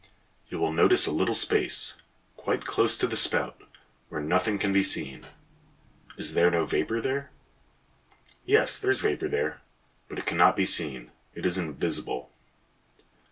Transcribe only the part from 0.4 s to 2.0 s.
You will notice a little space;